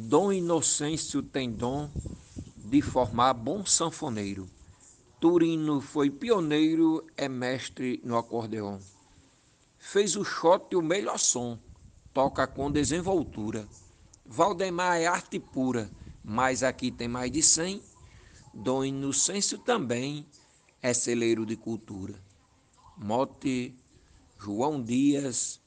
[0.00, 1.90] Dom Inocêncio tem dom
[2.56, 4.48] de formar bom sanfoneiro.
[5.20, 8.78] Turino foi pioneiro, é mestre no acordeão.
[9.76, 11.58] Fez o shot o melhor som,
[12.14, 13.68] toca com desenvoltura.
[14.24, 15.90] Valdemar é arte pura,
[16.22, 17.82] mas aqui tem mais de cem.
[18.54, 20.24] Dom Inocêncio também
[20.80, 22.14] é celeiro de cultura.
[22.96, 23.74] Mote
[24.38, 25.60] João Dias,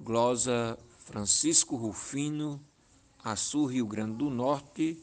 [0.00, 2.58] glosa Francisco Rufino,
[3.24, 4.96] Açu, Rio Grande do Norte,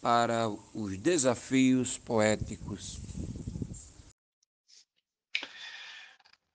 [0.00, 3.00] para os desafios poéticos.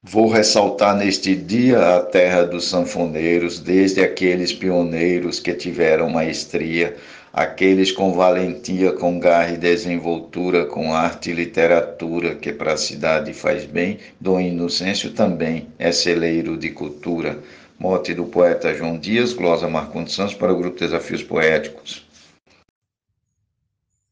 [0.04, 6.98] Vou ressaltar neste dia a terra dos sanfoneiros, desde aqueles pioneiros que tiveram maestria,
[7.32, 13.32] aqueles com valentia, com garra e desenvoltura, com arte e literatura, que para a cidade
[13.32, 17.38] faz bem, Dom Inocêncio também é celeiro de cultura.
[17.82, 22.08] Mote do poeta João Dias, glosa Marcondes Santos para o grupo Desafios Poéticos.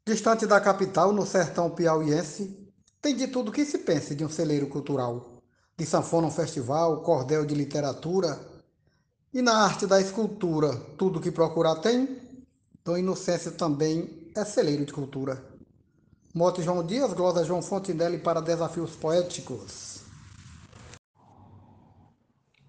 [0.07, 2.67] Distante da capital, no sertão piauiense,
[2.99, 5.39] tem de tudo que se pense de um celeiro cultural
[5.77, 8.39] de sanfona um festival, cordel de literatura.
[9.31, 12.17] E na arte da escultura, tudo que procurar tem.
[12.83, 15.45] Dom Inocêncio também é celeiro de cultura.
[16.33, 19.98] Mote João Dias, glosa João Fontinelli para Desafios Poéticos.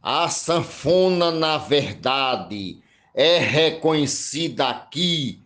[0.03, 2.83] A sanfona, na verdade,
[3.15, 5.43] é reconhecida aqui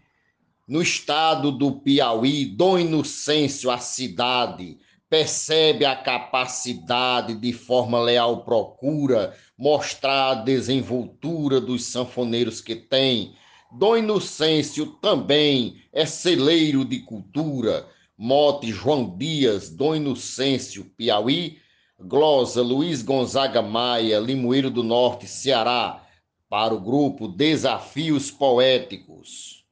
[0.67, 4.79] no estado do Piauí, Dom Inocêncio, a cidade,
[5.11, 13.35] percebe a capacidade, de forma leal procura mostrar a desenvoltura dos sanfoneiros que tem.
[13.73, 17.89] Dom Inocêncio também é celeiro de cultura.
[18.17, 21.59] Mote João Dias, Dom Inocêncio, Piauí.
[21.99, 26.05] Glosa Luiz Gonzaga Maia, Limoeiro do Norte, Ceará,
[26.49, 29.65] para o grupo Desafios Poéticos.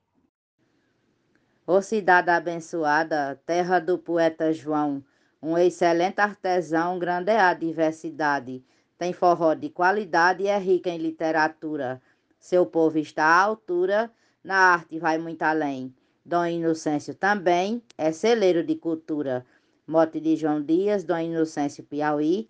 [1.66, 5.04] Ô cidade abençoada, terra do poeta João,
[5.42, 8.64] um excelente artesão, grande é a diversidade.
[8.96, 12.00] Tem forró de qualidade e é rica em literatura.
[12.38, 14.10] Seu povo está à altura,
[14.44, 15.92] na arte vai muito além.
[16.24, 19.44] Dom Inocêncio também é celeiro de cultura.
[19.92, 22.48] Mote de João Dias, Dom Inocêncio Piauí,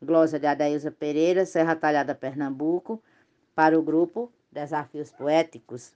[0.00, 3.02] glosa de Adailza Pereira, Serra Talhada, Pernambuco,
[3.52, 5.90] para o grupo Desafios Poéticos.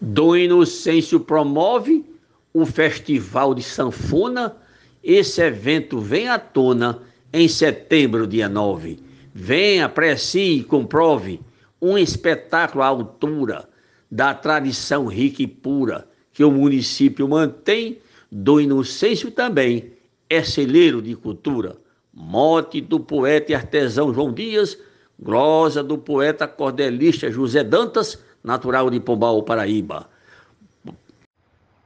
[0.00, 2.04] Dom Inocêncio promove
[2.52, 4.56] o Festival de Sanfona
[5.04, 7.00] esse evento vem à tona
[7.32, 8.98] em setembro, dia 9.
[9.32, 11.40] Venha, aprecie e comprove
[11.80, 13.68] um espetáculo à altura
[14.10, 17.98] da tradição rica e pura que o município mantém,
[18.30, 19.97] do Inocêncio também
[20.28, 21.76] é celeiro de cultura.
[22.12, 24.78] Mote do poeta e artesão João Dias,
[25.18, 30.08] glosa do poeta cordelista José Dantas, natural de Pombal, Paraíba.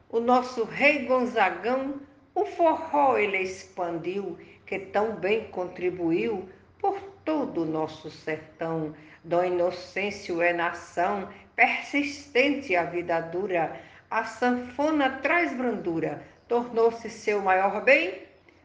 [0.09, 1.95] O nosso rei Gonzagão
[2.35, 6.49] o forró ele expandiu, que tão bem contribuiu
[6.79, 8.95] por todo o nosso sertão.
[9.23, 13.79] Dom Inocêncio é nação, persistente a vida dura.
[14.11, 18.22] A sanfona traz brandura, tornou-se seu maior bem.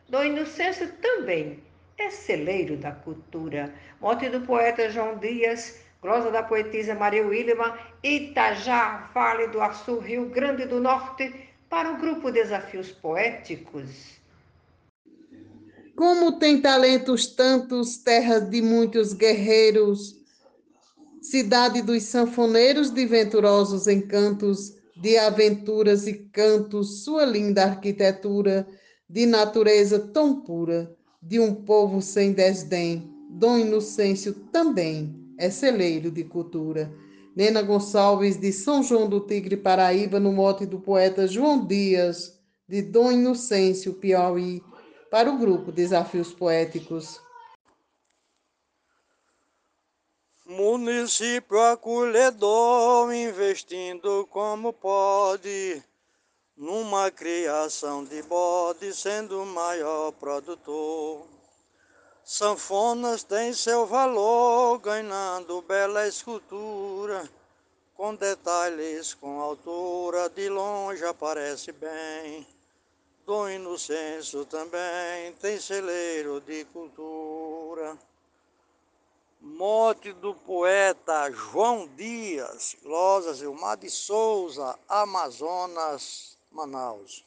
[0.10, 1.60] Dom Inocêncio também
[1.98, 3.74] é celeiro da cultura.
[4.00, 10.30] Mote do poeta João Dias, glosa da poetisa Maria Wilma, Itajá, Vale do Açu, Rio
[10.30, 14.18] Grande do Norte, para o grupo Desafios Poéticos.
[15.96, 20.16] Como tem talentos tantos, terra de muitos guerreiros,
[21.22, 28.66] cidade dos sanfoneiros de venturosos encantos, de aventuras e cantos, sua linda arquitetura,
[29.10, 36.24] de natureza tão pura, de um povo sem desdém, Dom Inocêncio também é celeiro de
[36.24, 36.92] cultura.
[37.36, 42.82] Nena Gonçalves, de São João do Tigre, Paraíba, no mote do poeta João Dias, de
[42.82, 44.64] Dom Inocêncio, Piauí,
[45.12, 47.22] para o grupo Desafios Poéticos.
[50.46, 55.84] Município acolhedor, investindo como pode,
[56.58, 61.28] numa criação de bode, sendo o maior produtor.
[62.24, 67.30] Sanfonas têm seu valor, ganhando bela escultura,
[67.94, 72.46] com detalhes, com altura, de longe aparece bem.
[73.26, 77.98] Do inocêncio também tem celeiro de cultura.
[79.40, 87.24] Mote do poeta João Dias, Losa Zilmar de Souza, Amazonas, Manaus.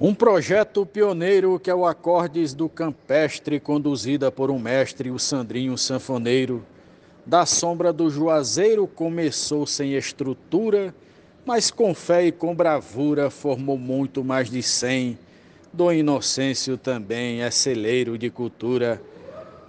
[0.00, 5.76] Um projeto pioneiro que é o Acordes do Campestre, conduzida por um mestre, o Sandrinho
[5.76, 6.64] Sanfoneiro,
[7.26, 10.94] Da sombra do Juazeiro começou sem estrutura,
[11.44, 15.18] mas com fé e com bravura formou muito mais de cem.
[15.70, 19.00] Dom Inocêncio também é celeiro de cultura.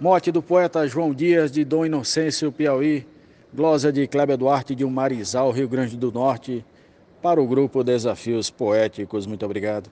[0.00, 3.06] Morte do poeta João Dias de Dom Inocêncio, Piauí.
[3.54, 6.64] Glosa de Cléber Duarte de Umarizal, Rio Grande do Norte.
[7.22, 9.88] Para o grupo Desafios Poéticos, muito obrigado.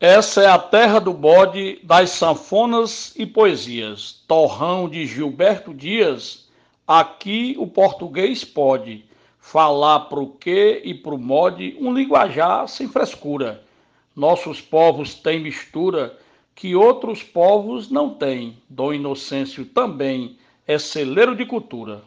[0.00, 4.24] Essa é a terra do bode, das sanfonas e poesias.
[4.26, 6.48] Torrão de Gilberto Dias.
[6.84, 9.04] Aqui o português pode
[9.38, 13.62] falar pro que e pro mode um linguajar sem frescura.
[14.16, 16.18] Nossos povos têm mistura
[16.56, 18.56] que outros povos não têm.
[18.68, 20.36] Dom Inocêncio também
[20.66, 22.02] é celeiro de cultura.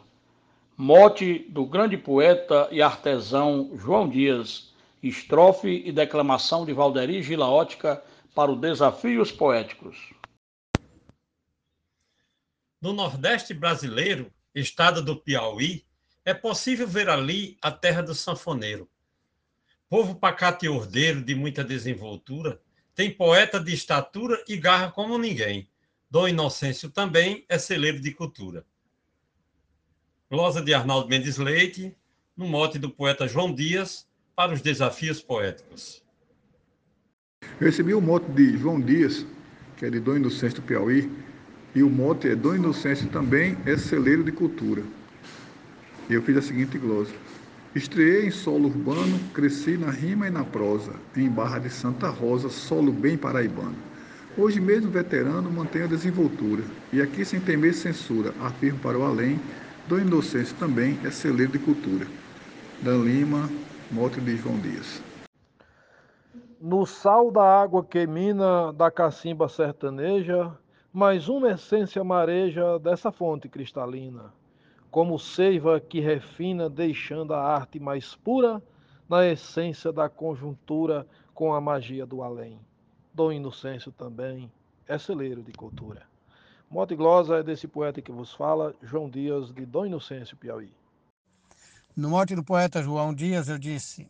[0.78, 8.52] Mote do grande poeta e artesão João Dias, estrofe e declamação de Valderi Gilaótica para
[8.52, 10.12] o Desafios Poéticos.
[12.78, 15.82] No Nordeste brasileiro, estado do Piauí,
[16.26, 18.86] é possível ver ali a terra do sanfoneiro.
[19.88, 22.60] Povo pacato e ordeiro de muita desenvoltura,
[22.94, 25.70] tem poeta de estatura e garra como ninguém.
[26.10, 28.66] Dom Inocêncio também é celeiro de cultura.
[30.28, 31.96] Glosa de Arnaldo Mendes Leite,
[32.36, 36.02] no mote do poeta João Dias, para os desafios poéticos.
[37.60, 39.24] Eu recebi o mote de João Dias,
[39.76, 41.08] que é de Dom Inocêncio do Piauí,
[41.76, 44.82] e o mote é Dom Inocêncio também é celeiro de cultura.
[46.10, 47.14] Eu fiz a seguinte glosa.
[47.72, 52.48] Estreiei em solo urbano, cresci na rima e na prosa, em Barra de Santa Rosa,
[52.48, 53.76] solo bem paraibano.
[54.36, 59.38] Hoje mesmo veterano, mantenho a desenvoltura, e aqui sem temer censura, afirmo para o além,
[59.88, 62.06] do inocêncio também é celeiro de cultura.
[62.82, 63.48] Dan Lima,
[63.90, 65.02] mote de João Dias.
[66.60, 70.52] No sal da água que mina da cacimba sertaneja,
[70.92, 74.32] mais uma essência mareja dessa fonte cristalina
[74.96, 78.62] como seiva que refina, deixando a arte mais pura
[79.06, 82.58] na essência da conjuntura com a magia do além.
[83.12, 84.50] Dom Inocêncio também
[84.88, 86.06] é celeiro de cultura.
[86.70, 90.72] Mote glosa é desse poeta que vos fala, João Dias, de Dom Inocêncio, Piauí.
[91.96, 94.08] No mote do poeta João Dias, eu disse: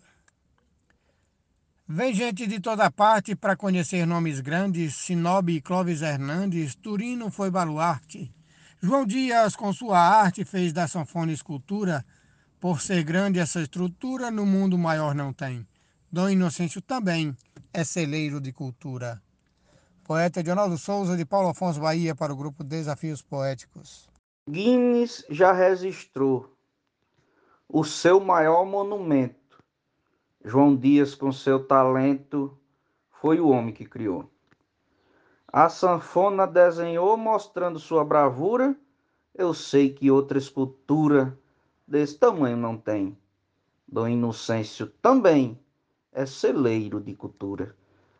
[1.87, 7.51] Vem gente de toda parte para conhecer nomes grandes, Sinobe e Clóvis Hernandes, Turino foi
[7.51, 8.35] baluarte,
[8.83, 12.05] João Dias, com sua arte, fez da sanfona escultura.
[12.61, 15.67] Por ser grande essa estrutura, no mundo maior não tem.
[16.13, 17.37] Dom Inocêncio também
[17.73, 19.23] é celeiro de cultura.
[20.07, 24.09] Poeta Dionaldo Souza, de Paulo Afonso Bahia, para o grupo Desafios Poéticos.
[24.49, 26.57] Guinness já registrou
[27.69, 29.59] o seu maior monumento.
[30.45, 32.57] João Dias, com seu talento,
[33.21, 34.31] foi o homem que criou.
[35.53, 38.77] A sanfona desenhou mostrando sua bravura.
[39.35, 41.37] Eu sei que outra escultura
[41.85, 43.19] desse tamanho não tem.
[43.89, 45.59] Dom Inocêncio também
[46.13, 47.75] é celeiro de cultura.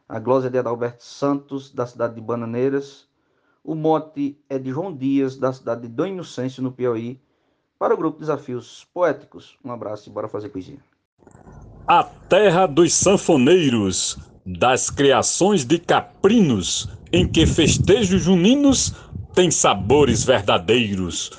[0.09, 3.07] A glória é de Adalberto Santos, da cidade de Bananeiras.
[3.65, 7.21] O mote é de João Dias, da cidade de Dom Inocêncio, no Piauí.
[7.77, 9.59] Para o grupo Desafios Poéticos.
[9.65, 10.79] Um abraço e bora fazer poesia.
[11.89, 14.17] A terra dos sanfoneiros,
[14.47, 18.95] das criações de caprinos em que festejos juninos
[19.35, 21.33] têm sabores verdadeiros.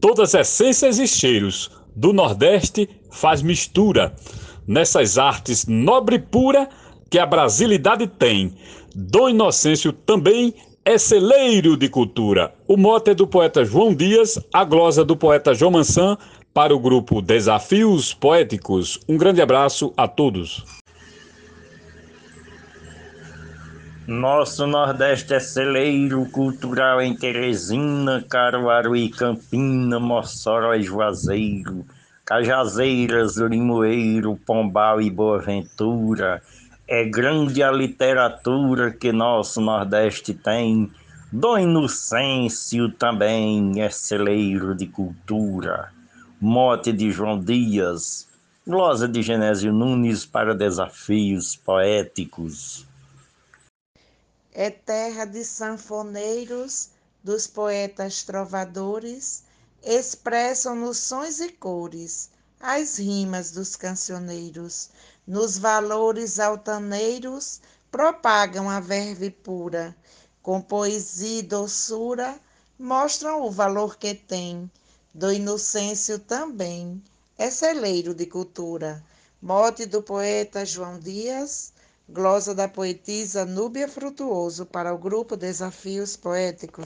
[0.00, 4.16] Todas essências e cheiros do Nordeste faz mistura
[4.66, 6.68] nessas artes nobre e pura
[7.10, 8.54] que a brasilidade tem.
[8.94, 12.54] Dom Inocêncio também é celeiro de cultura.
[12.66, 16.16] O mote é do poeta João Dias, a glosa do poeta João Mansan,
[16.54, 18.98] para o grupo Desafios Poéticos.
[19.08, 20.64] Um grande abraço a todos.
[24.06, 31.84] Nosso Nordeste é celeiro cultural em Teresina, Caruaru e Campina, Mossoró e Juazeiro,
[32.24, 36.40] Cajazeiras, Limoeiro, Pombal e Boaventura.
[36.88, 40.90] É grande a literatura que nosso Nordeste tem.
[41.32, 45.92] Dom Inocêncio também é celeiro de cultura.
[46.40, 48.28] Mote de João Dias,
[48.66, 52.86] glosa de Genésio Nunes para desafios poéticos
[54.58, 56.88] é terra de sanfoneiros,
[57.22, 59.44] dos poetas trovadores,
[59.84, 64.88] expressam nos sons e cores as rimas dos cancioneiros,
[65.26, 69.96] nos valores altaneiros propagam a verve pura,
[70.42, 72.38] com poesia e doçura
[72.78, 74.70] mostram o valor que tem,
[75.14, 77.02] do inocêncio também,
[77.38, 79.02] é celeiro de cultura.
[79.40, 81.72] Mote do poeta João Dias,
[82.08, 86.74] Glosa da poetisa Núbia Frutuoso para o grupo Desafios Poéticos.